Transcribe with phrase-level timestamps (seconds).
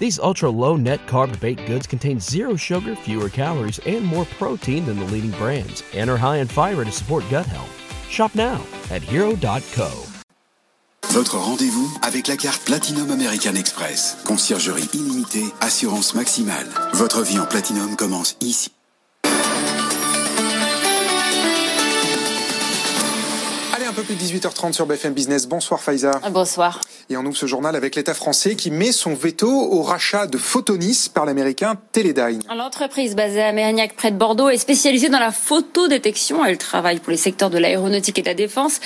[0.00, 4.86] These ultra low net carb baked goods contain zero sugar, fewer calories, and more protein
[4.86, 7.70] than the leading brands, and are high in fiber to support gut health.
[8.08, 9.90] Shop now at hero.co.
[11.12, 14.16] Votre rendez-vous avec la carte Platinum American Express.
[14.24, 16.68] Conciergerie illimitée, assurance maximale.
[16.94, 18.70] Votre vie en Platinum commence ici.
[24.00, 25.46] Peu plus de 18h30 sur BFM Business.
[25.46, 26.20] Bonsoir Faiza.
[26.30, 26.80] Bonsoir.
[27.10, 30.38] Et on ouvre ce journal avec l'État français qui met son veto au rachat de
[30.38, 32.40] Photonis par l'américain Teledyne.
[32.54, 36.44] L'entreprise basée à Mérignac près de Bordeaux est spécialisée dans la photodétection.
[36.44, 38.80] Elle travaille pour les secteurs de l'aéronautique et de la défense.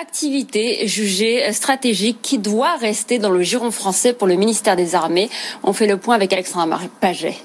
[0.00, 5.28] Activité jugée stratégique qui doit rester dans le giron français pour le ministère des Armées.
[5.62, 7.36] On fait le point avec Alexandra Paget.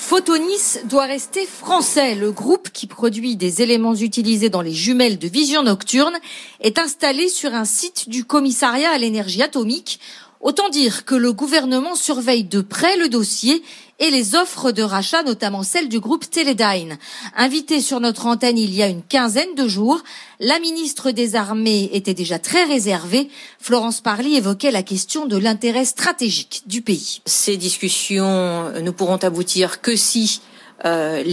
[0.00, 2.14] Photonis doit rester français.
[2.14, 6.16] Le groupe qui produit des éléments utilisés dans les jumelles de vision nocturne
[6.60, 9.98] est installé sur un site du commissariat à l'énergie atomique.
[10.40, 13.60] Autant dire que le gouvernement surveille de près le dossier
[13.98, 16.98] et les offres de rachat, notamment celles du groupe Teledyne.
[17.36, 20.02] Invitée sur notre antenne il y a une quinzaine de jours,
[20.40, 23.28] la ministre des Armées était déjà très réservée.
[23.60, 27.20] Florence Parly évoquait la question de l'intérêt stratégique du pays.
[27.24, 30.40] Ces discussions ne pourront aboutir que si
[30.84, 31.24] euh,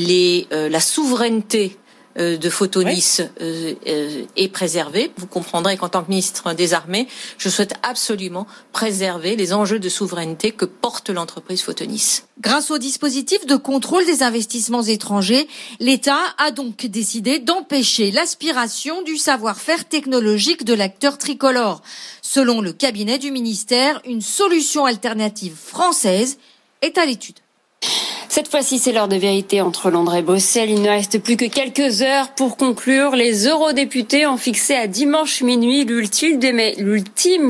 [0.51, 1.77] euh, la souveraineté
[2.15, 5.11] de Photonis euh, euh, est préservée.
[5.17, 9.89] Vous comprendrez qu'en tant que ministre des Armées, je souhaite absolument préserver les enjeux de
[9.89, 12.21] souveraineté que porte l'entreprise Photonis.
[12.39, 15.47] Grâce au dispositif de contrôle des investissements étrangers,
[15.79, 21.81] l'État a donc décidé d'empêcher l'aspiration du savoir-faire technologique de l'acteur tricolore.
[22.21, 26.37] Selon le cabinet du ministère, une solution alternative française
[26.81, 27.39] est à l'étude.
[28.35, 30.69] Cette fois-ci, c'est l'heure de vérité entre Londres et Bruxelles.
[30.69, 33.15] Il ne reste plus que quelques heures pour conclure.
[33.15, 36.41] Les eurodéputés ont fixé à dimanche minuit l'ultime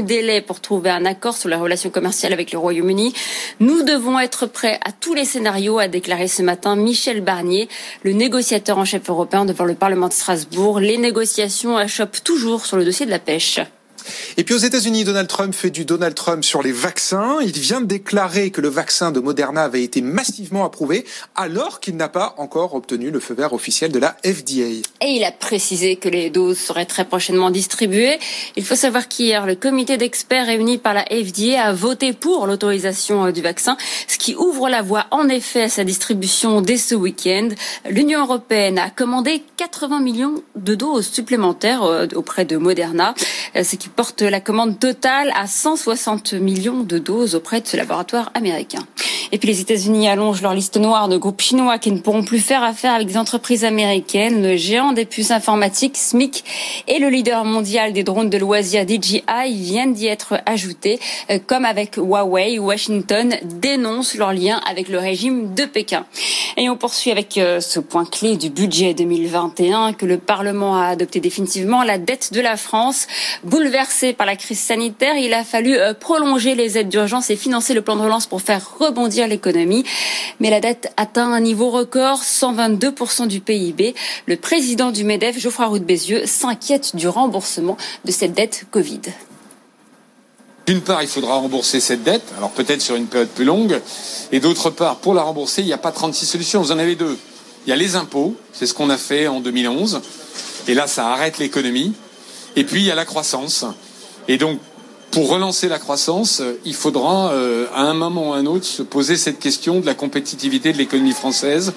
[0.04, 3.16] délai pour trouver un accord sur la relation commerciale avec le Royaume-Uni.
[3.60, 7.68] Nous devons être prêts à tous les scénarios, a déclaré ce matin Michel Barnier,
[8.04, 10.80] le négociateur en chef européen devant le Parlement de Strasbourg.
[10.80, 13.60] Les négociations achoppent toujours sur le dossier de la pêche.
[14.38, 17.38] Et puis aux États-Unis, Donald Trump fait du Donald Trump sur les vaccins.
[17.42, 21.06] Il vient de déclarer que le vaccin de Moderna avait été massivement approuvé,
[21.36, 24.84] alors qu'il n'a pas encore obtenu le feu vert officiel de la FDA.
[25.02, 28.20] Et il a précisé que les doses seraient très prochainement distribuées.
[28.56, 33.26] Il faut savoir qu'hier, le comité d'experts réuni par la FDA a voté pour l'autorisation
[33.26, 33.78] euh, du vaccin,
[34.08, 37.50] ce qui ouvre la voie en effet à sa distribution dès ce week-end.
[37.90, 43.14] L'Union européenne a commandé 80 millions de doses supplémentaires euh, auprès de Moderna,
[43.56, 43.64] euh,
[43.96, 48.86] porte la commande totale à 160 millions de doses auprès de ce laboratoire américain.
[49.36, 52.40] Et puis les États-Unis allongent leur liste noire de groupes chinois qui ne pourront plus
[52.40, 54.42] faire affaire avec des entreprises américaines.
[54.42, 56.46] Le géant des puces informatiques, SMIC,
[56.88, 61.02] et le leader mondial des drones de loisirs DJI viennent d'y être ajoutés.
[61.30, 66.06] Euh, comme avec Huawei, Washington dénonce leur lien avec le régime de Pékin.
[66.56, 70.86] Et on poursuit avec euh, ce point clé du budget 2021 que le Parlement a
[70.86, 71.84] adopté définitivement.
[71.84, 73.06] La dette de la France,
[73.44, 77.74] bouleversée par la crise sanitaire, il a fallu euh, prolonger les aides d'urgence et financer
[77.74, 79.84] le plan de relance pour faire rebondir l'économie.
[80.40, 83.96] Mais la dette atteint un niveau record, 122% du PIB.
[84.26, 89.02] Le président du MEDEF, Geoffroy Roux de Bézieux, s'inquiète du remboursement de cette dette Covid.
[90.68, 93.80] D'une part, il faudra rembourser cette dette, alors peut-être sur une période plus longue,
[94.32, 96.96] et d'autre part, pour la rembourser, il n'y a pas 36 solutions, vous en avez
[96.96, 97.20] deux.
[97.68, 100.02] Il y a les impôts, c'est ce qu'on a fait en 2011,
[100.68, 101.94] et là, ça arrête l'économie.
[102.56, 103.66] Et puis, il y a la croissance.
[104.28, 104.60] Et donc,
[105.16, 108.84] pour relancer la croissance, il faudra, euh, à un moment ou à un autre, se
[108.84, 111.72] poser cette question de la compétitivité de l'économie française,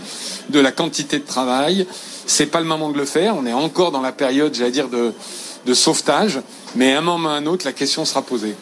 [0.49, 1.87] de la quantité de travail.
[2.27, 3.37] C'est pas le moment de le faire.
[3.37, 5.13] On est encore dans la période, j'allais dire, de,
[5.67, 6.41] de sauvetage,
[6.75, 8.57] mais à un moment ou à un autre, la question sera posée.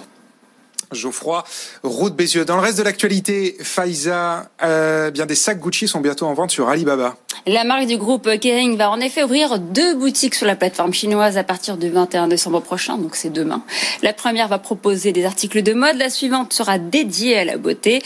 [0.93, 1.43] Geoffroy,
[1.83, 2.45] route Bézieux.
[2.45, 6.51] Dans le reste de l'actualité, Faiza, euh, bien des sacs Gucci sont bientôt en vente
[6.51, 7.17] sur Alibaba.
[7.49, 11.39] La marque du groupe Kering va en effet ouvrir deux boutiques sur la plateforme chinoise
[11.39, 13.63] à partir du 21 décembre prochain, donc c'est demain.
[14.03, 18.03] La première va proposer des articles de mode, la suivante sera dédiée à la beauté.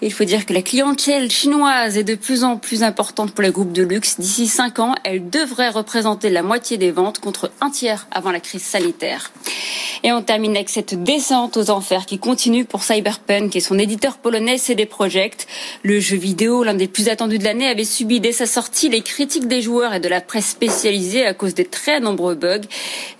[0.00, 3.50] il faut dire que la clientèle chinoise est de plus en plus importante pour les
[3.50, 4.20] groupes de luxe.
[4.20, 8.38] D'ici cinq ans, elle devrait représenter la moitié des ventes contre un tiers avant la
[8.38, 9.32] crise sanitaire.
[10.04, 14.18] Et on termine avec cette descente aux enfers qui continue pour Cyberpunk et son éditeur
[14.18, 15.46] polonais CD Projekt.
[15.82, 19.02] Le jeu vidéo, l'un des plus attendus de l'année, avait subi dès sa sortie les
[19.02, 22.60] critiques des joueurs et de la presse spécialisée à cause des très nombreux bugs.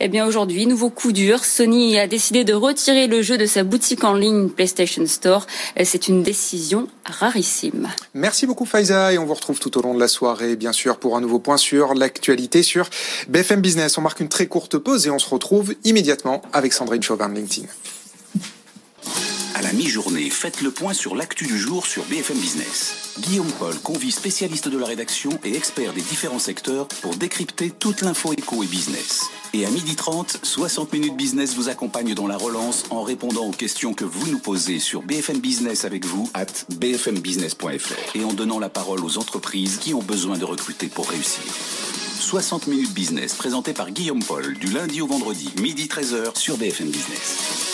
[0.01, 3.65] Eh bien aujourd'hui, nouveau coup dur, Sony a décidé de retirer le jeu de sa
[3.65, 5.47] boutique en ligne PlayStation Store.
[5.83, 7.89] C'est une décision rarissime.
[8.15, 10.99] Merci beaucoup Faiza et on vous retrouve tout au long de la soirée bien sûr
[10.99, 12.89] pour un nouveau point sur l'actualité sur
[13.29, 13.99] BFM Business.
[13.99, 17.35] On marque une très courte pause et on se retrouve immédiatement avec Sandrine Chauvin de
[17.35, 17.69] LinkedIn.
[19.75, 23.12] Mi-journée, faites le point sur l'actu du jour sur BFM Business.
[23.19, 28.03] Guillaume Paul, convie spécialiste de la rédaction et expert des différents secteurs pour décrypter toute
[28.03, 29.31] l'info éco et business.
[29.53, 33.53] Et à midi 30, 60 minutes business vous accompagne dans la relance en répondant aux
[33.53, 36.47] questions que vous nous posez sur BFM Business avec vous at
[36.77, 41.43] bfmbusiness.fr et en donnant la parole aux entreprises qui ont besoin de recruter pour réussir.
[42.20, 46.91] 60 minutes business présenté par Guillaume Paul du lundi au vendredi, midi 13h sur BFM
[46.91, 47.74] Business.